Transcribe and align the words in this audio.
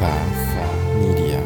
Media. 0.00 1.44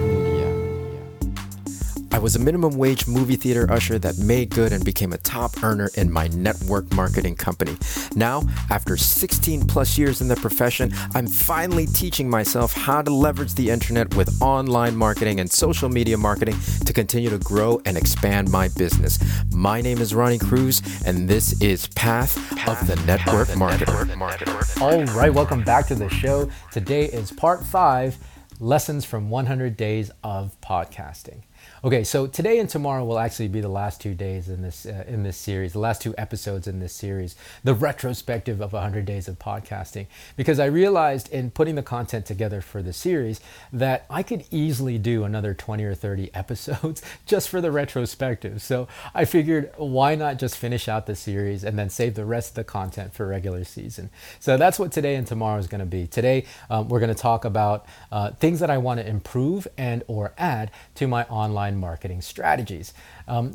I 2.12 2.18
was 2.20 2.36
a 2.36 2.38
minimum 2.38 2.76
wage 2.76 3.08
movie 3.08 3.34
theater 3.34 3.66
usher 3.68 3.98
that 3.98 4.16
made 4.18 4.50
good 4.50 4.72
and 4.72 4.84
became 4.84 5.12
a 5.12 5.18
top 5.18 5.60
earner 5.64 5.90
in 5.96 6.12
my 6.12 6.28
network 6.28 6.92
marketing 6.94 7.34
company. 7.34 7.76
Now, 8.14 8.44
after 8.70 8.96
16 8.96 9.66
plus 9.66 9.98
years 9.98 10.20
in 10.20 10.28
the 10.28 10.36
profession, 10.36 10.92
I'm 11.16 11.26
finally 11.26 11.86
teaching 11.86 12.30
myself 12.30 12.72
how 12.72 13.02
to 13.02 13.10
leverage 13.10 13.54
the 13.54 13.70
internet 13.70 14.14
with 14.14 14.40
online 14.40 14.94
marketing 14.96 15.40
and 15.40 15.50
social 15.50 15.88
media 15.88 16.16
marketing 16.16 16.54
to 16.86 16.92
continue 16.92 17.30
to 17.30 17.38
grow 17.38 17.80
and 17.84 17.96
expand 17.96 18.52
my 18.52 18.68
business. 18.68 19.18
My 19.52 19.80
name 19.80 19.98
is 19.98 20.14
Ronnie 20.14 20.38
Cruz, 20.38 20.80
and 21.04 21.28
this 21.28 21.60
is 21.60 21.88
Path, 21.88 22.36
Path 22.56 22.82
of 22.82 22.86
the 22.86 23.04
network 23.04 23.48
Marketer. 23.48 24.80
All 24.80 25.02
right, 25.16 25.34
welcome 25.34 25.64
back 25.64 25.88
to 25.88 25.96
the 25.96 26.08
show. 26.08 26.48
Today 26.70 27.06
is 27.06 27.32
part 27.32 27.66
five 27.66 28.16
lessons 28.60 29.04
from 29.04 29.30
100 29.30 29.76
days 29.76 30.10
of 30.22 30.60
podcasting. 30.60 31.42
Okay, 31.84 32.02
so 32.02 32.26
today 32.26 32.60
and 32.60 32.70
tomorrow 32.70 33.04
will 33.04 33.18
actually 33.18 33.48
be 33.48 33.60
the 33.60 33.68
last 33.68 34.00
two 34.00 34.14
days 34.14 34.48
in 34.48 34.62
this 34.62 34.86
uh, 34.86 35.04
in 35.06 35.22
this 35.22 35.36
series, 35.36 35.74
the 35.74 35.80
last 35.80 36.00
two 36.00 36.14
episodes 36.16 36.66
in 36.66 36.80
this 36.80 36.94
series, 36.94 37.36
the 37.62 37.74
retrospective 37.74 38.62
of 38.62 38.72
100 38.72 39.04
days 39.04 39.28
of 39.28 39.38
podcasting. 39.38 40.06
Because 40.34 40.58
I 40.58 40.64
realized 40.64 41.30
in 41.30 41.50
putting 41.50 41.74
the 41.74 41.82
content 41.82 42.24
together 42.24 42.62
for 42.62 42.80
the 42.80 42.94
series 42.94 43.42
that 43.70 44.06
I 44.08 44.22
could 44.22 44.46
easily 44.50 44.96
do 44.96 45.24
another 45.24 45.52
20 45.52 45.84
or 45.84 45.94
30 45.94 46.30
episodes 46.34 47.02
just 47.26 47.50
for 47.50 47.60
the 47.60 47.70
retrospective. 47.70 48.62
So 48.62 48.88
I 49.14 49.26
figured, 49.26 49.70
why 49.76 50.14
not 50.14 50.38
just 50.38 50.56
finish 50.56 50.88
out 50.88 51.04
the 51.04 51.14
series 51.14 51.64
and 51.64 51.78
then 51.78 51.90
save 51.90 52.14
the 52.14 52.24
rest 52.24 52.52
of 52.52 52.54
the 52.54 52.64
content 52.64 53.12
for 53.12 53.26
regular 53.26 53.62
season? 53.62 54.08
So 54.40 54.56
that's 54.56 54.78
what 54.78 54.90
today 54.90 55.16
and 55.16 55.26
tomorrow 55.26 55.58
is 55.58 55.66
going 55.66 55.80
to 55.80 55.84
be. 55.84 56.06
Today 56.06 56.46
um, 56.70 56.88
we're 56.88 57.00
going 57.00 57.14
to 57.14 57.22
talk 57.22 57.44
about 57.44 57.84
uh, 58.10 58.30
things 58.30 58.60
that 58.60 58.70
I 58.70 58.78
want 58.78 59.00
to 59.00 59.06
improve 59.06 59.68
and 59.76 60.02
or 60.06 60.32
add 60.38 60.70
to 60.94 61.06
my 61.06 61.24
online 61.24 61.73
online 61.74 61.80
marketing 61.80 62.22
strategies. 62.22 62.92
Um, 63.28 63.52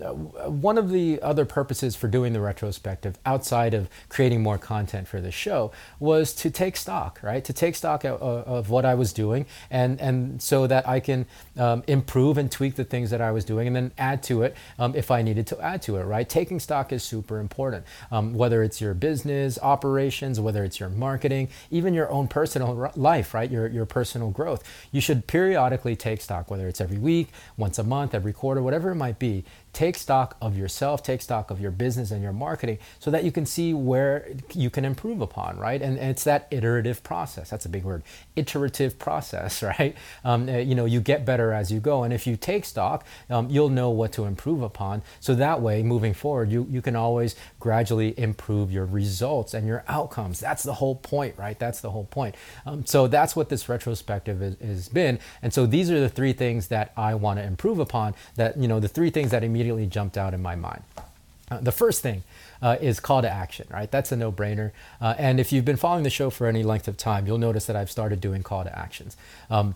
one 0.61 0.77
of 0.77 0.89
the 0.89 1.21
other 1.21 1.45
purposes 1.45 1.95
for 1.95 2.07
doing 2.07 2.33
the 2.33 2.39
retrospective, 2.39 3.17
outside 3.25 3.73
of 3.73 3.87
creating 4.09 4.41
more 4.41 4.57
content 4.57 5.07
for 5.07 5.21
the 5.21 5.31
show, 5.31 5.71
was 5.99 6.33
to 6.35 6.49
take 6.49 6.77
stock, 6.77 7.19
right? 7.23 7.43
To 7.45 7.53
take 7.53 7.75
stock 7.75 8.03
of, 8.05 8.21
of 8.21 8.69
what 8.69 8.85
I 8.85 8.95
was 8.95 9.13
doing, 9.13 9.45
and 9.69 9.99
and 10.01 10.41
so 10.41 10.67
that 10.67 10.87
I 10.87 10.99
can 10.99 11.25
um, 11.57 11.83
improve 11.87 12.37
and 12.37 12.51
tweak 12.51 12.75
the 12.75 12.83
things 12.83 13.09
that 13.09 13.21
I 13.21 13.31
was 13.31 13.45
doing, 13.45 13.67
and 13.67 13.75
then 13.75 13.91
add 13.97 14.23
to 14.23 14.43
it 14.43 14.55
um, 14.77 14.95
if 14.95 15.11
I 15.11 15.21
needed 15.21 15.47
to 15.47 15.59
add 15.59 15.81
to 15.83 15.97
it, 15.97 16.03
right? 16.03 16.27
Taking 16.27 16.59
stock 16.59 16.91
is 16.91 17.03
super 17.03 17.39
important. 17.39 17.85
Um, 18.11 18.33
whether 18.33 18.63
it's 18.63 18.81
your 18.81 18.93
business 18.93 19.59
operations, 19.61 20.39
whether 20.39 20.63
it's 20.63 20.79
your 20.79 20.89
marketing, 20.89 21.49
even 21.71 21.93
your 21.93 22.09
own 22.09 22.27
personal 22.27 22.91
life, 22.95 23.33
right? 23.33 23.51
Your 23.51 23.67
your 23.67 23.85
personal 23.85 24.31
growth, 24.31 24.63
you 24.91 25.01
should 25.01 25.27
periodically 25.27 25.95
take 25.95 26.21
stock, 26.21 26.49
whether 26.51 26.67
it's 26.67 26.81
every 26.81 26.97
week, 26.97 27.29
once 27.57 27.77
a 27.79 27.83
month, 27.83 28.08
every 28.13 28.33
quarter, 28.33 28.61
whatever 28.61 28.91
it 28.91 28.95
might 28.95 29.19
be 29.19 29.43
take 29.73 29.95
stock 29.95 30.35
of 30.41 30.57
yourself, 30.57 31.03
take 31.03 31.21
stock 31.21 31.51
of 31.51 31.59
your 31.59 31.71
business 31.71 32.11
and 32.11 32.23
your 32.23 32.33
marketing 32.33 32.79
so 32.99 33.11
that 33.11 33.23
you 33.23 33.31
can 33.31 33.45
see 33.45 33.73
where 33.73 34.29
you 34.53 34.69
can 34.69 34.85
improve 34.85 35.21
upon, 35.21 35.57
right? 35.57 35.81
And, 35.81 35.97
and 35.97 36.09
it's 36.09 36.23
that 36.23 36.47
iterative 36.51 37.03
process. 37.03 37.49
That's 37.49 37.65
a 37.65 37.69
big 37.69 37.83
word. 37.83 38.03
Iterative 38.35 38.97
process, 38.97 39.61
right? 39.79 39.95
Um, 40.23 40.49
uh, 40.49 40.53
you 40.57 40.75
know, 40.75 40.85
you 40.85 41.01
get 41.01 41.25
better 41.25 41.53
as 41.53 41.71
you 41.71 41.79
go. 41.79 42.03
And 42.03 42.13
if 42.13 42.25
you 42.25 42.35
take 42.35 42.65
stock, 42.65 43.05
um, 43.29 43.49
you'll 43.49 43.69
know 43.69 43.89
what 43.89 44.11
to 44.13 44.25
improve 44.25 44.61
upon. 44.61 45.03
So 45.19 45.35
that 45.35 45.61
way, 45.61 45.83
moving 45.83 46.13
forward, 46.13 46.51
you, 46.51 46.65
you 46.69 46.81
can 46.81 46.95
always 46.95 47.35
gradually 47.59 48.17
improve 48.19 48.71
your 48.71 48.85
results 48.85 49.53
and 49.53 49.67
your 49.67 49.83
outcomes. 49.87 50.39
That's 50.39 50.63
the 50.63 50.73
whole 50.73 50.95
point, 50.95 51.37
right? 51.37 51.57
That's 51.57 51.81
the 51.81 51.91
whole 51.91 52.05
point. 52.05 52.35
Um, 52.65 52.85
so 52.85 53.07
that's 53.07 53.35
what 53.35 53.49
this 53.49 53.69
retrospective 53.69 54.39
has 54.61 54.89
been. 54.89 55.19
And 55.41 55.53
so 55.53 55.65
these 55.65 55.91
are 55.91 55.99
the 55.99 56.09
three 56.09 56.33
things 56.33 56.67
that 56.67 56.91
I 56.97 57.15
want 57.15 57.39
to 57.39 57.45
improve 57.45 57.79
upon 57.79 58.15
that, 58.35 58.57
you 58.57 58.67
know, 58.67 58.79
the 58.79 58.87
three 58.87 59.09
things 59.09 59.31
that 59.31 59.43
immediately 59.43 59.58
immediately 59.59 59.85
jumped 59.85 60.17
out 60.17 60.33
in 60.33 60.41
my 60.41 60.55
mind. 60.55 60.83
Uh, 61.51 61.59
the 61.59 61.71
first 61.71 62.01
thing 62.01 62.23
uh, 62.61 62.77
is 62.79 62.99
call 62.99 63.21
to 63.21 63.29
action, 63.29 63.67
right? 63.69 63.91
That's 63.91 64.11
a 64.11 64.15
no 64.15 64.31
brainer. 64.31 64.71
Uh, 65.01 65.15
and 65.17 65.39
if 65.39 65.51
you've 65.51 65.65
been 65.65 65.77
following 65.77 66.03
the 66.03 66.09
show 66.09 66.29
for 66.29 66.47
any 66.47 66.63
length 66.63 66.87
of 66.87 66.95
time, 66.95 67.27
you'll 67.27 67.39
notice 67.39 67.65
that 67.65 67.75
I've 67.75 67.91
started 67.91 68.21
doing 68.21 68.41
call 68.43 68.63
to 68.63 68.77
actions. 68.77 69.17
Um, 69.49 69.75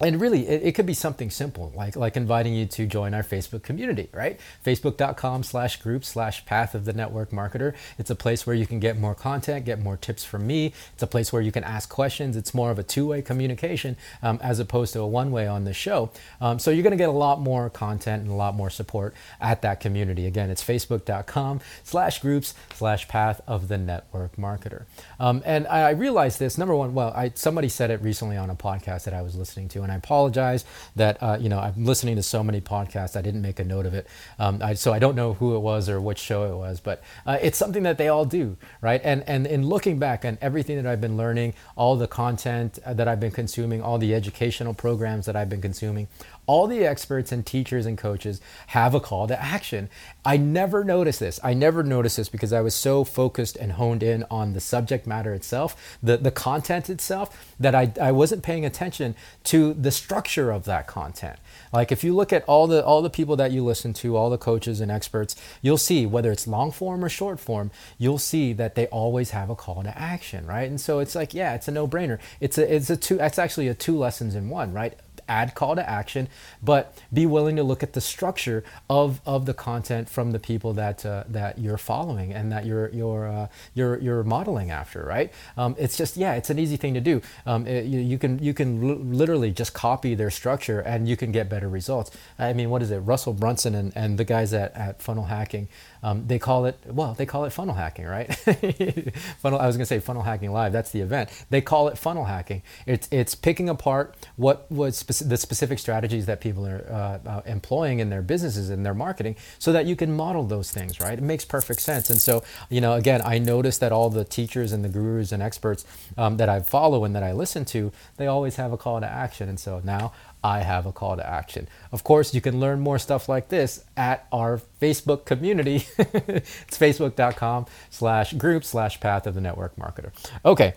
and 0.00 0.20
really 0.20 0.46
it, 0.46 0.62
it, 0.62 0.72
could 0.74 0.86
be 0.86 0.94
something 0.94 1.30
simple 1.30 1.72
like 1.74 1.96
like 1.96 2.16
inviting 2.16 2.54
you 2.54 2.66
to 2.66 2.86
join 2.86 3.14
our 3.14 3.22
facebook 3.22 3.62
community 3.62 4.08
right? 4.12 4.40
Facebook.com 4.64 5.42
slash 5.42 5.76
group 5.76 6.04
slash 6.04 6.44
path 6.46 6.74
of 6.74 6.84
the 6.84 6.92
network 6.92 7.30
marketer. 7.30 7.74
It's 7.98 8.10
a 8.10 8.14
place 8.14 8.46
where 8.46 8.56
you 8.56 8.66
can 8.66 8.80
get 8.80 8.98
more 8.98 9.14
content 9.14 9.64
get 9.64 9.80
more 9.80 9.96
tips 9.96 10.24
from 10.24 10.46
me. 10.46 10.72
It's 10.94 11.02
a 11.02 11.06
place 11.06 11.32
where 11.32 11.42
you 11.42 11.52
can 11.52 11.64
ask 11.64 11.88
questions. 11.88 12.36
It's 12.36 12.54
more 12.54 12.70
of 12.70 12.78
a 12.78 12.82
two-way 12.82 13.22
communication 13.22 13.96
um, 14.22 14.38
as 14.42 14.58
opposed 14.58 14.92
to 14.94 15.00
a 15.00 15.06
one-way 15.06 15.46
on 15.46 15.64
the 15.64 15.74
show. 15.74 16.10
Um, 16.40 16.58
so 16.58 16.70
you're 16.70 16.82
going 16.82 16.92
to 16.92 16.96
get 16.96 17.08
a 17.08 17.12
lot 17.12 17.40
more 17.40 17.70
content 17.70 18.22
and 18.22 18.30
a 18.30 18.34
lot 18.34 18.54
more 18.54 18.70
support 18.70 19.14
at 19.40 19.62
that 19.62 19.80
community. 19.80 20.26
Again 20.26 20.50
it's 20.50 20.64
facebook.com 20.64 21.60
slash 21.84 22.20
groups 22.20 22.54
slash 22.74 23.08
path 23.08 23.40
of 23.46 23.68
the 23.68 23.78
network 23.78 24.36
marketer. 24.36 24.84
Um, 25.20 25.42
and 25.44 25.66
I, 25.66 25.88
I 25.88 25.90
realized 25.90 26.38
this 26.38 26.58
number 26.58 26.74
one 26.74 26.94
well 26.94 27.12
I, 27.14 27.30
somebody 27.34 27.68
said 27.68 27.90
it 27.90 28.00
recently 28.02 28.36
on 28.36 28.50
a 28.50 28.56
podcast 28.56 29.04
that 29.04 29.14
i 29.14 29.22
was 29.22 29.36
listening 29.36 29.68
to 29.68 29.82
and 29.86 29.92
I 29.92 29.96
apologize 29.96 30.64
that 30.96 31.22
uh, 31.22 31.38
you 31.40 31.48
know 31.48 31.60
I'm 31.60 31.84
listening 31.84 32.16
to 32.16 32.22
so 32.22 32.42
many 32.42 32.60
podcasts. 32.60 33.16
I 33.16 33.22
didn't 33.22 33.42
make 33.42 33.60
a 33.60 33.64
note 33.64 33.86
of 33.86 33.94
it, 33.94 34.06
um, 34.38 34.60
I, 34.62 34.74
so 34.74 34.92
I 34.92 34.98
don't 34.98 35.14
know 35.14 35.34
who 35.34 35.54
it 35.54 35.60
was 35.60 35.88
or 35.88 36.00
which 36.00 36.18
show 36.18 36.44
it 36.52 36.56
was. 36.56 36.80
But 36.80 37.02
uh, 37.24 37.38
it's 37.40 37.56
something 37.56 37.84
that 37.84 37.98
they 37.98 38.08
all 38.08 38.24
do, 38.24 38.56
right? 38.80 39.00
And 39.04 39.22
and 39.28 39.46
in 39.46 39.66
looking 39.66 39.98
back 39.98 40.24
on 40.24 40.38
everything 40.42 40.76
that 40.76 40.86
I've 40.86 41.00
been 41.00 41.16
learning, 41.16 41.54
all 41.76 41.96
the 41.96 42.08
content 42.08 42.78
uh, 42.84 42.94
that 42.94 43.06
I've 43.06 43.20
been 43.20 43.30
consuming, 43.30 43.80
all 43.80 43.98
the 43.98 44.14
educational 44.14 44.74
programs 44.74 45.26
that 45.26 45.36
I've 45.36 45.48
been 45.48 45.62
consuming, 45.62 46.08
all 46.46 46.66
the 46.66 46.84
experts 46.84 47.32
and 47.32 47.44
teachers 47.44 47.86
and 47.86 47.98
coaches 47.98 48.40
have 48.68 48.94
a 48.94 49.00
call 49.00 49.26
to 49.26 49.42
action. 49.42 49.88
I 50.24 50.36
never 50.36 50.84
noticed 50.84 51.20
this. 51.20 51.40
I 51.42 51.54
never 51.54 51.82
noticed 51.82 52.16
this 52.16 52.28
because 52.28 52.52
I 52.52 52.60
was 52.60 52.74
so 52.74 53.04
focused 53.04 53.56
and 53.56 53.72
honed 53.72 54.02
in 54.02 54.24
on 54.30 54.52
the 54.52 54.60
subject 54.60 55.06
matter 55.06 55.34
itself, 55.34 55.96
the, 56.02 56.16
the 56.16 56.30
content 56.30 56.88
itself, 56.90 57.54
that 57.58 57.74
I, 57.74 57.92
I 58.00 58.12
wasn't 58.12 58.42
paying 58.42 58.64
attention 58.64 59.14
to 59.44 59.74
the 59.74 59.90
structure 59.90 60.50
of 60.50 60.64
that 60.64 60.86
content. 60.86 61.38
Like 61.72 61.92
if 61.92 62.04
you 62.04 62.14
look 62.14 62.32
at 62.32 62.44
all 62.44 62.66
the 62.66 62.84
all 62.84 63.02
the 63.02 63.10
people 63.10 63.36
that 63.36 63.52
you 63.52 63.64
listen 63.64 63.92
to, 63.94 64.16
all 64.16 64.30
the 64.30 64.38
coaches 64.38 64.80
and 64.80 64.90
experts, 64.90 65.36
you'll 65.62 65.78
see 65.78 66.06
whether 66.06 66.30
it's 66.30 66.46
long 66.46 66.70
form 66.70 67.04
or 67.04 67.08
short 67.08 67.40
form, 67.40 67.70
you'll 67.98 68.18
see 68.18 68.52
that 68.52 68.74
they 68.74 68.86
always 68.88 69.30
have 69.30 69.50
a 69.50 69.56
call 69.56 69.82
to 69.82 69.98
action, 69.98 70.46
right? 70.46 70.68
And 70.68 70.80
so 70.80 70.98
it's 71.00 71.14
like, 71.14 71.34
yeah, 71.34 71.54
it's 71.54 71.68
a 71.68 71.72
no-brainer. 71.72 72.18
It's 72.40 72.58
a 72.58 72.74
it's 72.74 72.90
a 72.90 72.96
two 72.96 73.18
it's 73.20 73.38
actually 73.38 73.68
a 73.68 73.74
two 73.74 73.96
lessons 73.96 74.34
in 74.34 74.48
one, 74.48 74.72
right? 74.72 74.98
Add 75.28 75.54
call 75.54 75.74
to 75.76 75.88
action, 75.88 76.28
but 76.62 76.96
be 77.12 77.26
willing 77.26 77.56
to 77.56 77.62
look 77.62 77.82
at 77.82 77.92
the 77.92 78.00
structure 78.00 78.64
of, 78.88 79.20
of 79.26 79.46
the 79.46 79.54
content 79.54 80.08
from 80.08 80.32
the 80.32 80.38
people 80.38 80.72
that 80.74 81.04
uh, 81.04 81.24
that 81.28 81.58
you're 81.58 81.78
following 81.78 82.32
and 82.32 82.50
that 82.52 82.66
you're 82.66 82.88
you're 82.90 83.26
uh, 83.26 83.48
you're, 83.74 83.98
you're 83.98 84.22
modeling 84.22 84.70
after, 84.70 85.04
right? 85.04 85.32
Um, 85.56 85.74
it's 85.78 85.96
just 85.96 86.16
yeah, 86.16 86.34
it's 86.34 86.50
an 86.50 86.58
easy 86.58 86.76
thing 86.76 86.94
to 86.94 87.00
do. 87.00 87.20
Um, 87.46 87.66
it, 87.66 87.86
you, 87.86 88.00
you, 88.00 88.18
can 88.18 88.38
you 88.38 88.54
can 88.54 88.82
l- 88.88 88.96
literally 88.96 89.50
just 89.50 89.74
copy 89.74 90.14
their 90.14 90.30
structure 90.30 90.80
and 90.80 91.08
you 91.08 91.16
can 91.16 91.32
get 91.32 91.48
better 91.48 91.68
results. 91.68 92.10
I 92.38 92.52
mean, 92.52 92.70
what 92.70 92.82
is 92.82 92.90
it? 92.90 92.98
Russell 92.98 93.34
Brunson 93.34 93.74
and, 93.74 93.92
and 93.96 94.18
the 94.18 94.24
guys 94.24 94.52
at, 94.52 94.74
at 94.74 95.02
Funnel 95.02 95.24
Hacking 95.24 95.68
um, 96.06 96.24
they 96.28 96.38
call 96.38 96.66
it 96.66 96.78
well, 96.86 97.14
they 97.14 97.26
call 97.26 97.46
it 97.46 97.50
funnel 97.50 97.74
hacking, 97.74 98.04
right? 98.04 98.32
funnel. 99.38 99.58
I 99.58 99.66
was 99.66 99.76
to 99.76 99.84
say 99.84 99.98
funnel 99.98 100.22
hacking 100.22 100.52
live. 100.52 100.72
That's 100.72 100.92
the 100.92 101.00
event. 101.00 101.30
They 101.50 101.60
call 101.60 101.88
it 101.88 101.98
funnel 101.98 102.26
hacking. 102.26 102.62
It's 102.86 103.08
it's 103.10 103.34
picking 103.34 103.68
apart 103.68 104.14
what 104.36 104.70
was 104.70 105.02
speci- 105.02 105.15
the 105.20 105.36
specific 105.36 105.78
strategies 105.78 106.26
that 106.26 106.40
people 106.40 106.66
are 106.66 106.86
uh, 106.90 107.28
uh, 107.28 107.42
employing 107.46 108.00
in 108.00 108.10
their 108.10 108.22
businesses 108.22 108.70
and 108.70 108.84
their 108.84 108.94
marketing, 108.94 109.36
so 109.58 109.72
that 109.72 109.86
you 109.86 109.96
can 109.96 110.14
model 110.14 110.44
those 110.44 110.70
things, 110.70 111.00
right? 111.00 111.18
It 111.18 111.22
makes 111.22 111.44
perfect 111.44 111.80
sense. 111.80 112.10
And 112.10 112.20
so, 112.20 112.42
you 112.70 112.80
know, 112.80 112.94
again, 112.94 113.20
I 113.24 113.38
noticed 113.38 113.80
that 113.80 113.92
all 113.92 114.10
the 114.10 114.24
teachers 114.24 114.72
and 114.72 114.84
the 114.84 114.88
gurus 114.88 115.32
and 115.32 115.42
experts 115.42 115.84
um, 116.16 116.36
that 116.36 116.48
I 116.48 116.60
follow 116.60 117.04
and 117.04 117.14
that 117.14 117.22
I 117.22 117.32
listen 117.32 117.64
to, 117.66 117.92
they 118.16 118.26
always 118.26 118.56
have 118.56 118.72
a 118.72 118.76
call 118.76 119.00
to 119.00 119.06
action. 119.06 119.48
And 119.48 119.58
so 119.58 119.80
now 119.84 120.12
I 120.42 120.60
have 120.60 120.86
a 120.86 120.92
call 120.92 121.16
to 121.16 121.26
action. 121.26 121.68
Of 121.90 122.04
course, 122.04 122.32
you 122.34 122.40
can 122.40 122.60
learn 122.60 122.80
more 122.80 122.98
stuff 122.98 123.28
like 123.28 123.48
this 123.48 123.84
at 123.96 124.26
our 124.32 124.60
Facebook 124.80 125.24
community. 125.24 125.86
it's 125.98 126.78
facebook.com 126.78 127.66
slash 127.90 128.32
group 128.34 128.64
slash 128.64 129.00
path 129.00 129.26
of 129.26 129.34
the 129.34 129.40
network 129.40 129.76
marketer. 129.76 130.12
Okay. 130.44 130.74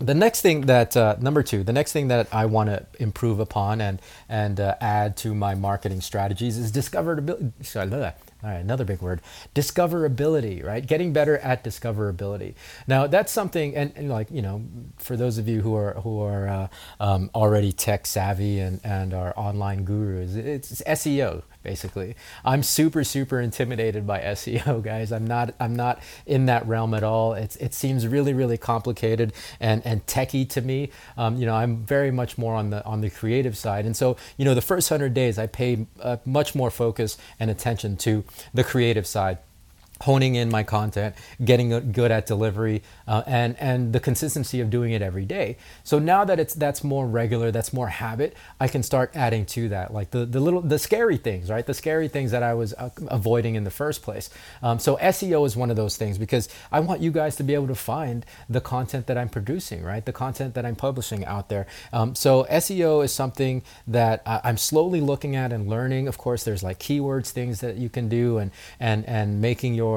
The 0.00 0.14
next 0.14 0.42
thing 0.42 0.62
that 0.62 0.96
uh, 0.96 1.16
number 1.20 1.42
two, 1.42 1.64
the 1.64 1.72
next 1.72 1.92
thing 1.92 2.06
that 2.08 2.28
I 2.32 2.46
want 2.46 2.70
to 2.70 2.86
improve 3.00 3.40
upon 3.40 3.80
and 3.80 4.00
and 4.28 4.60
uh, 4.60 4.76
add 4.80 5.16
to 5.18 5.34
my 5.34 5.56
marketing 5.56 6.02
strategies 6.02 6.56
is 6.56 6.70
discoverability. 6.70 8.12
All 8.44 8.50
right, 8.50 8.58
another 8.60 8.84
big 8.84 9.02
word, 9.02 9.20
discoverability, 9.56 10.64
right? 10.64 10.86
Getting 10.86 11.12
better 11.12 11.38
at 11.38 11.64
discoverability. 11.64 12.54
Now, 12.86 13.08
that's 13.08 13.32
something, 13.32 13.74
and, 13.74 13.92
and 13.96 14.08
like 14.08 14.30
you 14.30 14.40
know, 14.42 14.62
for 14.98 15.16
those 15.16 15.38
of 15.38 15.48
you 15.48 15.62
who 15.62 15.74
are 15.74 15.94
who 15.94 16.22
are 16.22 16.46
uh, 16.46 16.68
um, 17.00 17.30
already 17.34 17.72
tech 17.72 18.06
savvy 18.06 18.60
and 18.60 18.80
and 18.84 19.12
are 19.12 19.34
online 19.36 19.82
gurus, 19.84 20.36
it's, 20.36 20.70
it's 20.70 20.82
SEO 20.82 21.42
basically. 21.68 22.16
I'm 22.46 22.62
super 22.62 23.04
super 23.04 23.40
intimidated 23.40 24.06
by 24.06 24.20
SEO, 24.20 24.82
guys. 24.82 25.12
I'm 25.12 25.26
not 25.26 25.54
I'm 25.60 25.76
not 25.76 26.00
in 26.24 26.46
that 26.46 26.66
realm 26.66 26.94
at 26.94 27.02
all. 27.02 27.34
It's 27.34 27.56
it 27.56 27.74
seems 27.74 28.06
really 28.06 28.32
really 28.32 28.56
complicated 28.56 29.34
and 29.60 29.82
and 29.84 30.06
techy 30.06 30.46
to 30.46 30.62
me. 30.62 30.90
Um, 31.18 31.36
you 31.36 31.44
know, 31.44 31.54
I'm 31.54 31.84
very 31.84 32.10
much 32.10 32.38
more 32.38 32.54
on 32.54 32.70
the 32.70 32.82
on 32.86 33.02
the 33.02 33.10
creative 33.10 33.56
side, 33.56 33.84
and 33.84 33.94
so 33.94 34.16
you 34.38 34.46
know, 34.46 34.54
the 34.54 34.62
first 34.62 34.88
hundred 34.88 35.12
days 35.12 35.38
I 35.38 35.46
pay 35.46 35.86
uh, 36.00 36.16
much 36.24 36.54
more 36.54 36.70
focus 36.70 37.18
and 37.38 37.50
attention 37.50 37.98
to 37.98 38.24
the 38.54 38.64
creative 38.64 39.06
side 39.06 39.38
honing 40.02 40.34
in 40.34 40.48
my 40.48 40.62
content, 40.62 41.14
getting 41.44 41.92
good 41.92 42.10
at 42.10 42.26
delivery, 42.26 42.82
uh, 43.06 43.22
and 43.26 43.56
and 43.58 43.92
the 43.92 44.00
consistency 44.00 44.60
of 44.60 44.70
doing 44.70 44.92
it 44.92 45.02
every 45.02 45.24
day. 45.24 45.56
So 45.84 45.98
now 45.98 46.24
that 46.24 46.38
it's 46.38 46.54
that's 46.54 46.84
more 46.84 47.06
regular, 47.06 47.50
that's 47.50 47.72
more 47.72 47.88
habit, 47.88 48.36
I 48.60 48.68
can 48.68 48.82
start 48.82 49.10
adding 49.14 49.44
to 49.46 49.68
that, 49.70 49.92
like 49.92 50.10
the 50.10 50.24
the 50.24 50.40
little 50.40 50.60
the 50.60 50.78
scary 50.78 51.16
things, 51.16 51.50
right? 51.50 51.66
The 51.66 51.74
scary 51.74 52.08
things 52.08 52.30
that 52.30 52.42
I 52.42 52.54
was 52.54 52.74
uh, 52.74 52.90
avoiding 53.08 53.54
in 53.54 53.64
the 53.64 53.70
first 53.70 54.02
place. 54.02 54.30
Um, 54.62 54.78
so 54.78 54.96
SEO 54.96 55.46
is 55.46 55.56
one 55.56 55.70
of 55.70 55.76
those 55.76 55.96
things 55.96 56.18
because 56.18 56.48
I 56.70 56.80
want 56.80 57.00
you 57.00 57.10
guys 57.10 57.36
to 57.36 57.42
be 57.42 57.54
able 57.54 57.68
to 57.68 57.74
find 57.74 58.24
the 58.48 58.60
content 58.60 59.06
that 59.06 59.18
I'm 59.18 59.28
producing, 59.28 59.82
right? 59.82 60.04
The 60.04 60.12
content 60.12 60.54
that 60.54 60.64
I'm 60.64 60.76
publishing 60.76 61.24
out 61.24 61.48
there. 61.48 61.66
Um, 61.92 62.14
so 62.14 62.44
SEO 62.50 63.04
is 63.04 63.12
something 63.12 63.62
that 63.86 64.22
I'm 64.26 64.56
slowly 64.56 65.00
looking 65.00 65.34
at 65.36 65.52
and 65.52 65.68
learning. 65.68 66.08
Of 66.08 66.18
course, 66.18 66.44
there's 66.44 66.62
like 66.62 66.78
keywords, 66.78 67.30
things 67.30 67.60
that 67.60 67.76
you 67.76 67.88
can 67.88 68.08
do, 68.08 68.38
and 68.38 68.50
and 68.78 69.04
and 69.06 69.40
making 69.40 69.74
your 69.74 69.87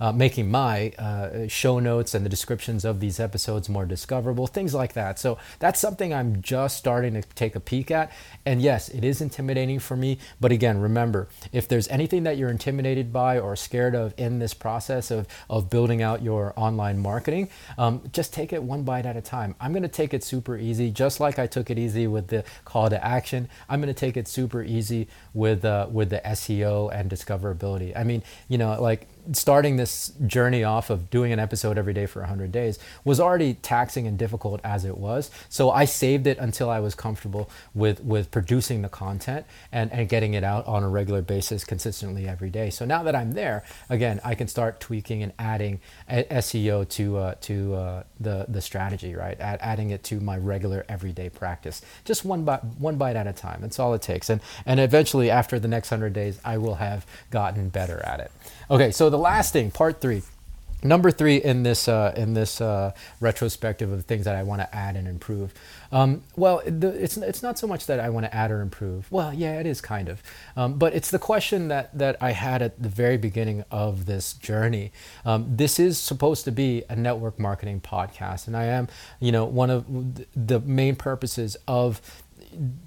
uh, 0.00 0.12
making 0.12 0.50
my 0.50 0.90
uh, 0.98 1.48
show 1.48 1.78
notes 1.78 2.14
and 2.14 2.24
the 2.24 2.28
descriptions 2.28 2.84
of 2.84 3.00
these 3.00 3.20
episodes 3.20 3.68
more 3.68 3.86
discoverable, 3.86 4.46
things 4.46 4.74
like 4.74 4.92
that. 4.94 5.18
So 5.18 5.38
that's 5.58 5.80
something 5.80 6.12
I'm 6.12 6.40
just 6.42 6.76
starting 6.76 7.14
to 7.14 7.22
take 7.34 7.54
a 7.56 7.60
peek 7.60 7.90
at. 7.90 8.12
And 8.44 8.62
yes, 8.62 8.88
it 8.88 9.04
is 9.04 9.20
intimidating 9.20 9.78
for 9.78 9.96
me. 9.96 10.18
But 10.40 10.52
again, 10.52 10.80
remember, 10.80 11.28
if 11.52 11.68
there's 11.68 11.88
anything 11.88 12.24
that 12.24 12.36
you're 12.36 12.50
intimidated 12.50 13.12
by 13.12 13.38
or 13.38 13.56
scared 13.56 13.94
of 13.94 14.14
in 14.16 14.38
this 14.38 14.54
process 14.54 15.10
of, 15.10 15.26
of 15.48 15.70
building 15.70 16.02
out 16.02 16.22
your 16.22 16.52
online 16.56 16.98
marketing, 16.98 17.48
um, 17.78 18.02
just 18.12 18.32
take 18.32 18.52
it 18.52 18.62
one 18.62 18.82
bite 18.82 19.06
at 19.06 19.16
a 19.16 19.22
time. 19.22 19.54
I'm 19.60 19.72
going 19.72 19.82
to 19.82 19.88
take 19.88 20.14
it 20.14 20.22
super 20.22 20.56
easy, 20.56 20.90
just 20.90 21.20
like 21.20 21.38
I 21.38 21.46
took 21.46 21.70
it 21.70 21.78
easy 21.78 22.06
with 22.06 22.28
the 22.28 22.44
call 22.64 22.88
to 22.90 23.04
action. 23.04 23.48
I'm 23.68 23.80
going 23.80 23.92
to 23.92 23.98
take 23.98 24.16
it 24.16 24.28
super 24.28 24.62
easy 24.62 25.08
with 25.34 25.64
uh, 25.64 25.88
with 25.90 26.10
the 26.10 26.20
SEO 26.24 26.92
and 26.92 27.10
discoverability. 27.10 27.96
I 27.96 28.04
mean, 28.04 28.22
you 28.48 28.58
know, 28.58 28.80
like 28.80 29.08
starting 29.32 29.76
this 29.76 30.12
journey 30.26 30.64
off 30.64 30.90
of 30.90 31.10
doing 31.10 31.32
an 31.32 31.38
episode 31.38 31.78
every 31.78 31.92
day 31.92 32.06
for 32.06 32.20
100 32.20 32.50
days 32.52 32.78
was 33.04 33.20
already 33.20 33.54
taxing 33.54 34.06
and 34.06 34.18
difficult 34.18 34.60
as 34.64 34.84
it 34.84 34.96
was. 34.98 35.30
So 35.48 35.70
I 35.70 35.84
saved 35.84 36.26
it 36.26 36.38
until 36.38 36.70
I 36.70 36.80
was 36.80 36.94
comfortable 36.94 37.50
with, 37.74 38.02
with 38.02 38.30
producing 38.30 38.82
the 38.82 38.88
content 38.88 39.46
and, 39.72 39.92
and 39.92 40.08
getting 40.08 40.34
it 40.34 40.44
out 40.44 40.66
on 40.66 40.82
a 40.82 40.88
regular 40.88 41.22
basis 41.22 41.64
consistently 41.64 42.28
every 42.28 42.50
day. 42.50 42.70
So 42.70 42.84
now 42.84 43.02
that 43.02 43.14
I'm 43.14 43.32
there, 43.32 43.64
again, 43.88 44.20
I 44.24 44.34
can 44.34 44.48
start 44.48 44.80
tweaking 44.80 45.22
and 45.22 45.32
adding 45.38 45.80
SEO 46.08 46.88
to, 46.90 47.16
uh, 47.16 47.34
to 47.42 47.74
uh, 47.74 48.02
the, 48.18 48.46
the 48.48 48.60
strategy, 48.60 49.14
right? 49.14 49.38
Add, 49.40 49.58
adding 49.62 49.90
it 49.90 50.02
to 50.04 50.20
my 50.20 50.36
regular 50.36 50.84
everyday 50.88 51.28
practice. 51.30 51.82
Just 52.04 52.24
one 52.24 52.44
bite, 52.44 52.64
one 52.64 52.96
bite 52.96 53.16
at 53.16 53.26
a 53.26 53.32
time. 53.32 53.60
That's 53.60 53.78
all 53.78 53.94
it 53.94 54.02
takes. 54.02 54.30
And, 54.30 54.40
and 54.66 54.80
eventually, 54.80 55.30
after 55.30 55.58
the 55.58 55.68
next 55.68 55.90
100 55.90 56.12
days, 56.12 56.40
I 56.44 56.58
will 56.58 56.76
have 56.76 57.06
gotten 57.30 57.68
better 57.68 58.00
at 58.04 58.20
it. 58.20 58.30
Okay, 58.70 58.90
so 58.90 59.10
the 59.10 59.18
last 59.20 59.52
thing, 59.52 59.70
part 59.70 60.00
three. 60.00 60.22
Number 60.82 61.10
three 61.10 61.36
in 61.36 61.62
this 61.62 61.88
uh, 61.88 62.14
in 62.16 62.32
this 62.32 62.58
uh, 62.58 62.92
retrospective 63.20 63.92
of 63.92 64.06
things 64.06 64.24
that 64.24 64.34
I 64.34 64.42
want 64.42 64.62
to 64.62 64.74
add 64.74 64.96
and 64.96 65.06
improve. 65.06 65.52
Um, 65.92 66.22
well, 66.36 66.62
the, 66.64 66.88
it's 66.88 67.18
it's 67.18 67.42
not 67.42 67.58
so 67.58 67.66
much 67.66 67.84
that 67.84 68.00
I 68.00 68.08
want 68.08 68.24
to 68.24 68.34
add 68.34 68.50
or 68.50 68.62
improve. 68.62 69.06
Well, 69.12 69.34
yeah, 69.34 69.60
it 69.60 69.66
is 69.66 69.82
kind 69.82 70.08
of, 70.08 70.22
um, 70.56 70.78
but 70.78 70.94
it's 70.94 71.10
the 71.10 71.18
question 71.18 71.68
that 71.68 71.96
that 71.98 72.16
I 72.22 72.30
had 72.30 72.62
at 72.62 72.82
the 72.82 72.88
very 72.88 73.18
beginning 73.18 73.64
of 73.70 74.06
this 74.06 74.32
journey. 74.32 74.90
Um, 75.26 75.54
this 75.54 75.78
is 75.78 75.98
supposed 75.98 76.46
to 76.46 76.50
be 76.50 76.84
a 76.88 76.96
network 76.96 77.38
marketing 77.38 77.82
podcast, 77.82 78.46
and 78.46 78.56
I 78.56 78.64
am, 78.64 78.88
you 79.20 79.32
know, 79.32 79.44
one 79.44 79.68
of 79.68 79.84
the 80.34 80.60
main 80.60 80.96
purposes 80.96 81.58
of 81.68 82.00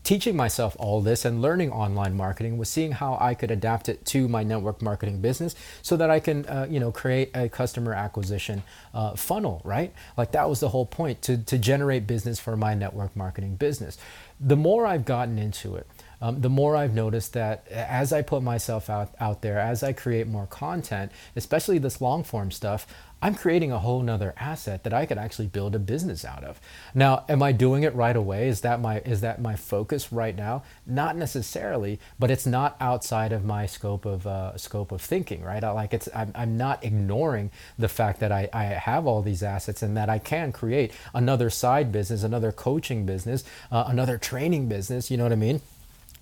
teaching 0.04 0.36
myself 0.36 0.76
all 0.80 1.02
this 1.02 1.26
and 1.26 1.42
learning 1.42 1.72
online 1.72 2.16
marketing 2.16 2.58
was 2.58 2.70
seeing 2.70 2.92
how 2.92 3.18
I 3.20 3.34
could 3.34 3.52
adapt 3.52 3.90
it 3.90 4.06
to 4.08 4.28
my 4.28 4.44
network 4.44 4.82
marketing 4.82 5.22
business 5.22 5.56
so 5.82 5.98
that 5.98 6.10
I 6.10 6.20
can, 6.20 6.46
uh, 6.46 6.68
you 6.70 6.80
know, 6.80 6.92
create 6.92 7.32
a 7.36 7.50
customer 7.50 7.94
acquisition 7.94 8.64
uh, 8.94 9.16
funnel, 9.16 9.62
right? 9.64 9.94
Like 10.18 10.32
that 10.32 10.50
was 10.50 10.60
the 10.60 10.70
whole 10.70 10.86
point 10.86 11.22
to, 11.24 11.38
to 11.38 11.58
generate 11.58 12.08
business 12.08 12.40
for 12.40 12.58
my 12.58 12.74
network 12.74 13.16
marketing 13.16 13.56
business. 13.56 13.98
The 14.40 14.58
more 14.58 14.86
I've 14.86 15.06
gotten 15.06 15.40
into 15.40 15.76
it, 15.76 15.88
um, 16.24 16.40
the 16.40 16.50
more 16.50 16.78
I've 16.78 16.94
noticed 16.94 17.34
that 17.34 17.68
as 17.68 18.14
I 18.14 18.22
put 18.22 18.44
myself 18.44 18.90
out, 18.90 19.14
out 19.20 19.42
there, 19.42 19.60
as 19.60 19.84
I 19.84 19.92
create 19.92 20.26
more 20.26 20.48
content, 20.48 21.12
especially 21.36 21.80
this 21.80 22.00
long 22.00 22.24
form 22.24 22.50
stuff, 22.50 22.88
I'm 23.22 23.36
creating 23.36 23.74
a 23.74 23.80
whole 23.80 24.02
nother 24.02 24.34
asset 24.38 24.84
that 24.84 24.94
I 24.94 25.06
could 25.06 25.18
actually 25.18 25.48
build 25.48 25.76
a 25.76 25.80
business 25.80 26.24
out 26.24 26.46
of. 26.46 26.62
Now, 26.96 27.26
am 27.28 27.44
I 27.44 27.52
doing 27.52 27.84
it 27.84 27.94
right 27.94 28.16
away? 28.16 28.48
Is 28.48 28.62
that 28.62 28.80
my 28.80 29.00
is 29.00 29.20
that 29.20 29.42
my 29.42 29.58
focus 29.58 30.14
right 30.14 30.36
now? 30.36 30.64
Not 30.88 31.18
necessarily, 31.18 32.00
but 32.18 32.32
it's 32.32 32.46
not 32.46 32.78
outside 32.80 33.34
of 33.34 33.44
my 33.44 33.66
scope 33.66 34.06
of 34.06 34.26
uh, 34.26 34.56
scope 34.58 34.94
of 34.94 35.02
thinking, 35.02 35.44
right? 35.44 35.64
I, 35.64 35.72
like 35.72 35.94
it's 35.94 36.08
I'm, 36.16 36.32
I'm 36.36 36.58
not 36.58 36.86
ignoring 36.86 37.52
the 37.78 37.90
fact 37.90 38.22
that 38.22 38.32
I, 38.32 38.48
I 38.54 38.64
have 38.64 39.08
all 39.08 39.22
these 39.22 39.44
assets 39.44 39.82
and 39.82 39.98
that 39.98 40.10
I 40.10 40.20
can 40.20 40.54
create 40.54 40.94
another 41.14 41.50
side 41.50 41.92
business, 41.92 42.24
another 42.24 42.54
coaching 42.54 43.06
business, 43.06 43.44
uh, 43.74 43.86
another 43.88 44.18
training 44.18 44.70
business. 44.70 45.12
You 45.12 45.18
know 45.18 45.24
what 45.24 45.34
I 45.34 45.38
mean? 45.38 45.62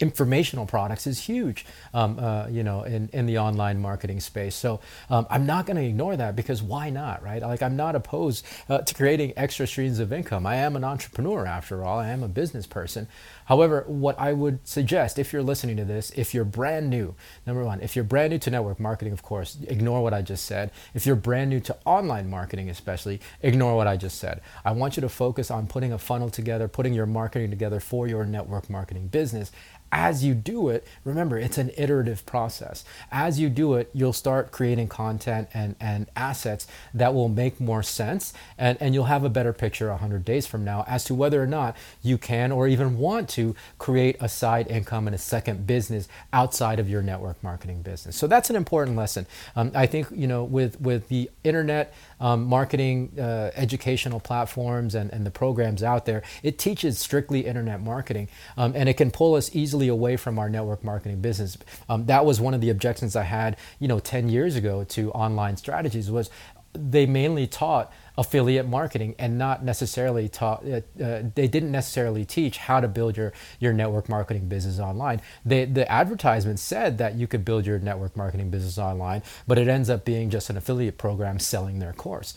Informational 0.02 0.66
products 0.66 1.06
is 1.08 1.20
huge, 1.20 1.66
um, 1.94 2.18
uh, 2.20 2.48
you 2.50 2.64
know, 2.64 2.84
in, 2.84 3.10
in 3.14 3.26
the 3.26 3.38
online 3.38 3.80
marketing 3.80 4.20
space. 4.20 4.56
So 4.56 4.80
um, 5.10 5.28
I'm 5.30 5.46
not 5.46 5.66
going 5.66 5.78
to 5.78 5.84
ignore 5.84 6.18
that 6.18 6.36
because 6.36 6.62
why 6.62 6.90
not, 6.90 7.24
right? 7.24 7.42
Like 7.42 7.62
I'm 7.62 7.76
not 7.76 7.96
opposed 7.96 8.46
uh, 8.68 8.80
to 8.80 8.94
creating 8.94 9.34
extra 9.38 9.68
streams 9.68 10.00
of 10.00 10.12
income. 10.12 10.46
I 10.46 10.56
am 10.56 10.76
an 10.76 10.84
entrepreneur 10.84 11.46
after 11.46 11.84
all. 11.84 12.00
I 12.00 12.10
am 12.10 12.24
a 12.24 12.28
business 12.28 12.66
person. 12.66 13.08
However, 13.46 13.84
what 13.88 14.20
I 14.20 14.34
would 14.34 14.66
suggest 14.68 15.20
if 15.20 15.34
you're 15.34 15.44
listening 15.44 15.78
to 15.78 15.86
this, 15.86 16.12
if 16.12 16.34
you're 16.34 16.46
brand 16.46 16.90
new, 16.90 17.14
number 17.46 17.64
one, 17.64 17.82
if 17.82 17.96
you're 17.96 18.06
brand 18.06 18.32
new 18.32 18.40
to 18.40 18.50
network 18.50 18.80
marketing, 18.80 19.14
of 19.14 19.22
course, 19.22 19.58
ignore 19.68 20.02
what 20.02 20.14
I 20.14 20.22
just 20.22 20.46
said. 20.46 20.72
If 20.94 21.06
you're 21.06 21.16
brand 21.16 21.50
new 21.50 21.60
to 21.62 21.78
online 21.86 22.30
marketing, 22.30 22.70
especially, 22.70 23.20
ignore 23.42 23.76
what 23.76 23.88
I 23.88 23.98
just 23.98 24.20
said. 24.20 24.42
I 24.64 24.72
want 24.72 24.96
you 24.96 25.02
to 25.02 25.10
focus 25.10 25.52
on 25.52 25.68
putting 25.68 25.92
a 25.94 25.98
funnel 25.98 26.30
together, 26.30 26.68
putting 26.68 26.94
your 26.94 27.06
marketing 27.06 27.50
together 27.50 27.80
for 27.80 28.08
your 28.08 28.26
network 28.26 28.70
marketing 28.70 29.08
business 29.08 29.52
as 29.92 30.24
you 30.24 30.34
do 30.34 30.70
it, 30.70 30.88
remember 31.04 31.38
it's 31.38 31.58
an 31.58 31.72
iterative 31.78 32.26
process. 32.26 32.86
As 33.12 33.40
you 33.40 33.50
do 33.50 33.74
it, 33.76 33.90
you'll 33.94 34.14
start 34.14 34.52
creating 34.52 34.88
content 34.88 35.50
and, 35.54 35.76
and 35.80 36.10
assets 36.16 36.68
that 36.94 37.14
will 37.14 37.30
make 37.30 37.60
more 37.60 37.84
sense, 37.84 38.34
and, 38.58 38.78
and 38.82 38.94
you'll 38.94 39.06
have 39.06 39.24
a 39.24 39.30
better 39.30 39.54
picture 39.54 39.90
100 39.90 40.24
days 40.24 40.48
from 40.48 40.64
now 40.64 40.86
as 40.88 41.04
to 41.06 41.14
whether 41.14 41.42
or 41.42 41.48
not 41.48 41.76
you 42.02 42.18
can 42.18 42.52
or 42.52 42.68
even 42.68 42.98
want 42.98 43.28
to 43.30 43.56
create 43.80 44.16
a 44.20 44.30
side 44.30 44.68
income 44.68 45.08
and 45.08 45.16
a 45.16 45.20
second 45.20 45.68
business 45.68 46.08
outside 46.32 46.80
of 46.80 46.90
your 46.90 47.02
network 47.02 47.42
marketing 47.44 47.82
business. 47.82 48.16
So 48.16 48.28
that's 48.28 48.50
an 48.50 48.56
important 48.56 48.96
lesson. 48.96 49.26
Um, 49.56 49.72
I 49.76 49.88
think, 49.88 50.08
you 50.12 50.28
know, 50.28 50.44
with, 50.44 50.80
with 50.80 51.10
the 51.10 51.30
internet, 51.44 51.94
um, 52.20 52.46
marketing 52.46 53.12
uh, 53.20 53.52
educational 53.56 54.20
platforms 54.20 54.96
and, 54.96 55.12
and 55.12 55.26
the 55.26 55.32
programs 55.32 55.84
out 55.84 56.06
there, 56.06 56.24
it 56.44 56.58
teaches 56.58 57.00
strictly 57.00 57.42
internet 57.42 57.82
marketing 57.82 58.30
um, 58.58 58.74
and 58.76 58.88
it 58.88 58.94
can 58.94 59.12
pull 59.12 59.36
us 59.36 59.54
easily 59.56 59.81
away 59.88 60.18
from 60.18 60.40
our 60.40 60.50
network 60.50 60.84
marketing 60.84 61.22
business. 61.22 61.58
Um, 61.90 62.06
that 62.06 62.26
was 62.26 62.40
one 62.40 62.54
of 62.54 62.62
the 62.62 62.70
objections 62.70 63.16
I 63.16 63.24
had, 63.24 63.58
you 63.80 63.88
know, 63.88 64.00
10 64.00 64.30
years 64.30 64.56
ago 64.56 64.84
to 64.86 65.12
online 65.12 65.58
strategies 65.58 66.10
was 66.10 66.30
they 66.74 67.06
mainly 67.06 67.48
taught 67.48 67.92
affiliate 68.18 68.68
marketing 68.68 69.16
and 69.18 69.38
not 69.38 69.64
necessarily 69.64 70.30
taught 70.30 70.64
uh, 70.66 70.82
uh, 71.04 71.24
they 71.36 71.48
didn't 71.48 71.72
necessarily 71.72 72.24
teach 72.26 72.58
how 72.58 72.80
to 72.80 72.88
build 72.88 73.18
your 73.18 73.34
your 73.60 73.74
network 73.74 74.08
marketing 74.10 74.48
business 74.48 74.80
online 74.80 75.22
they, 75.46 75.66
the 75.66 75.90
advertisement 75.92 76.60
said 76.60 76.98
that 76.98 77.16
you 77.16 77.26
could 77.28 77.44
build 77.44 77.66
your 77.66 77.80
network 77.80 78.16
marketing 78.16 78.50
business 78.50 78.78
online 78.78 79.24
but 79.48 79.58
it 79.58 79.68
ends 79.68 79.90
up 79.90 80.06
being 80.06 80.30
just 80.30 80.50
an 80.50 80.58
affiliate 80.58 80.98
program 80.98 81.40
selling 81.40 81.80
their 81.80 81.94
course 81.94 82.34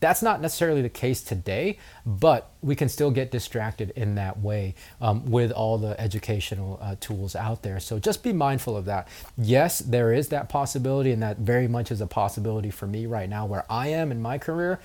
that's 0.00 0.22
not 0.22 0.40
necessarily 0.40 0.82
the 0.82 0.88
case 0.88 1.22
today, 1.22 1.78
but 2.04 2.50
we 2.60 2.76
can 2.76 2.88
still 2.88 3.10
get 3.10 3.30
distracted 3.30 3.90
in 3.96 4.16
that 4.16 4.38
way 4.38 4.74
um, 5.00 5.30
with 5.30 5.50
all 5.50 5.78
the 5.78 5.98
educational 6.00 6.78
uh, 6.82 6.96
tools 7.00 7.34
out 7.34 7.62
there. 7.62 7.80
So 7.80 7.98
just 7.98 8.22
be 8.22 8.32
mindful 8.32 8.76
of 8.76 8.84
that. 8.84 9.08
Yes, 9.36 9.78
there 9.78 10.12
is 10.12 10.28
that 10.28 10.48
possibility, 10.48 11.10
and 11.10 11.22
that 11.22 11.38
very 11.38 11.68
much 11.68 11.90
is 11.90 12.00
a 12.00 12.06
possibility 12.06 12.70
for 12.70 12.86
me 12.86 13.06
right 13.06 13.28
now 13.28 13.46
where 13.46 13.64
I 13.70 13.88
am 13.88 14.12
in 14.12 14.20
my 14.20 14.38
career 14.38 14.80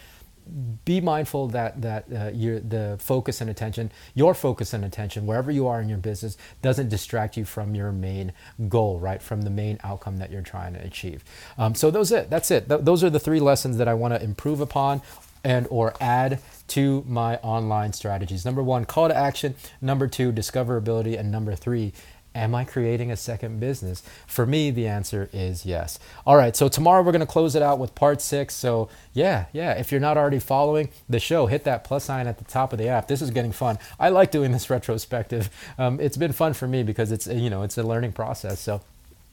be 0.85 1.01
mindful 1.01 1.47
that 1.49 1.81
that 1.81 2.05
uh, 2.13 2.29
your 2.33 2.59
the 2.59 2.97
focus 2.99 3.41
and 3.41 3.49
attention, 3.49 3.91
your 4.13 4.33
focus 4.33 4.73
and 4.73 4.83
attention, 4.83 5.25
wherever 5.25 5.51
you 5.51 5.67
are 5.67 5.81
in 5.81 5.89
your 5.89 5.97
business, 5.97 6.37
doesn't 6.61 6.89
distract 6.89 7.37
you 7.37 7.45
from 7.45 7.75
your 7.75 7.91
main 7.91 8.33
goal, 8.67 8.99
right? 8.99 9.21
From 9.21 9.41
the 9.43 9.49
main 9.49 9.79
outcome 9.83 10.17
that 10.17 10.31
you're 10.31 10.41
trying 10.41 10.73
to 10.73 10.83
achieve. 10.83 11.23
Um, 11.57 11.75
so 11.75 11.91
those 11.91 12.11
it. 12.11 12.29
That's 12.29 12.51
it. 12.51 12.67
Th- 12.67 12.81
those 12.81 13.03
are 13.03 13.09
the 13.09 13.19
three 13.19 13.39
lessons 13.39 13.77
that 13.77 13.87
I 13.87 13.93
want 13.93 14.13
to 14.13 14.23
improve 14.23 14.59
upon 14.61 15.01
and 15.43 15.67
or 15.69 15.93
add 15.99 16.39
to 16.69 17.03
my 17.07 17.37
online 17.37 17.93
strategies. 17.93 18.45
Number 18.45 18.63
one, 18.63 18.85
call 18.85 19.09
to 19.09 19.15
action. 19.15 19.55
Number 19.81 20.07
two, 20.07 20.31
discoverability, 20.31 21.19
and 21.19 21.31
number 21.31 21.55
three, 21.55 21.93
Am 22.35 22.55
I 22.55 22.63
creating 22.63 23.11
a 23.11 23.17
second 23.17 23.59
business? 23.59 24.01
For 24.25 24.45
me, 24.45 24.71
the 24.71 24.87
answer 24.87 25.29
is 25.31 25.65
yes. 25.65 25.99
All 26.25 26.35
right, 26.35 26.55
so 26.55 26.67
tomorrow 26.67 27.03
we're 27.03 27.11
going 27.11 27.19
to 27.19 27.25
close 27.27 27.55
it 27.55 27.61
out 27.61 27.77
with 27.77 27.93
part 27.93 28.21
six. 28.21 28.55
So, 28.55 28.89
yeah, 29.13 29.45
yeah, 29.53 29.73
if 29.73 29.91
you're 29.91 30.01
not 30.01 30.17
already 30.17 30.39
following 30.39 30.89
the 31.07 31.19
show, 31.19 31.45
hit 31.45 31.63
that 31.65 31.83
plus 31.83 32.05
sign 32.05 32.27
at 32.27 32.39
the 32.39 32.45
top 32.45 32.73
of 32.73 32.79
the 32.79 32.87
app. 32.87 33.07
This 33.07 33.21
is 33.21 33.29
getting 33.29 33.51
fun. 33.51 33.77
I 33.99 34.09
like 34.09 34.31
doing 34.31 34.51
this 34.51 34.69
retrospective. 34.69 35.49
Um, 35.77 35.99
it's 35.99 36.17
been 36.17 36.33
fun 36.33 36.53
for 36.53 36.67
me 36.67 36.83
because 36.83 37.11
it's, 37.11 37.27
you 37.27 37.49
know, 37.49 37.61
it's 37.61 37.77
a 37.77 37.83
learning 37.83 38.13
process. 38.13 38.59
So, 38.59 38.81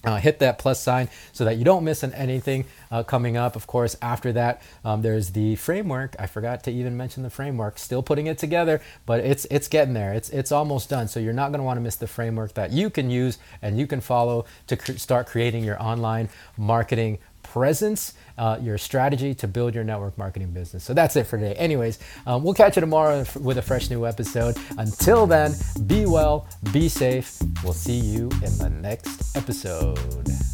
uh, 0.05 0.17
hit 0.17 0.39
that 0.39 0.59
plus 0.59 0.81
sign 0.81 1.09
so 1.33 1.45
that 1.45 1.57
you 1.59 1.65
don't 1.65 1.85
miss 1.85 2.03
anything 2.03 2.65
uh, 2.91 3.03
coming 3.03 3.37
up. 3.37 3.55
Of 3.55 3.67
course, 3.67 3.97
after 4.01 4.33
that, 4.33 4.63
um, 4.85 5.03
there's 5.03 5.31
the 5.31 5.57
framework. 5.57 6.17
I 6.19 6.27
forgot 6.27 6.65
to 6.65 6.71
even 6.71 6.97
mention 6.97 7.23
the 7.23 7.31
framework. 7.31 7.79
Still 7.79 8.03
putting 8.03 8.27
it 8.27 8.39
together, 8.39 8.81
but 9.05 9.21
it's 9.21 9.45
it's 9.51 9.69
getting 9.69 9.95
there. 9.95 10.15
It's 10.15 10.31
it's 10.31 10.53
almost 10.53 10.89
done. 10.89 11.09
So 11.09 11.21
you're 11.21 11.33
not 11.33 11.51
going 11.51 11.59
to 11.59 11.65
want 11.65 11.77
to 11.77 11.83
miss 11.83 11.97
the 11.97 12.07
framework 12.07 12.55
that 12.55 12.73
you 12.73 12.89
can 12.89 13.11
use 13.11 13.39
and 13.61 13.79
you 13.79 13.87
can 13.87 14.01
follow 14.01 14.47
to 14.69 14.77
cr- 14.77 14.93
start 14.93 15.27
creating 15.27 15.65
your 15.65 15.81
online 15.83 16.31
marketing 16.57 17.19
presence, 17.53 18.15
uh, 18.39 18.59
your 18.61 18.79
strategy 18.79 19.35
to 19.35 19.49
build 19.49 19.75
your 19.75 19.85
network 19.85 20.17
marketing 20.17 20.53
business. 20.53 20.85
So 20.85 20.95
that's 20.95 21.17
it 21.17 21.25
for 21.25 21.37
today. 21.37 21.55
Anyways, 21.55 21.99
um, 22.27 22.43
we'll 22.43 22.55
catch 22.55 22.77
you 22.77 22.81
tomorrow 22.81 23.25
with 23.41 23.59
a 23.59 23.63
fresh 23.63 23.91
new 23.91 24.07
episode. 24.07 24.57
Until 24.79 25.27
then, 25.27 25.53
be 25.87 26.07
well, 26.07 26.47
be 26.73 26.89
safe. 26.89 27.39
We'll 27.65 27.73
see 27.73 27.99
you 27.99 28.31
in 28.45 28.57
the 28.59 28.71
next 28.71 29.37
episode. 29.37 30.50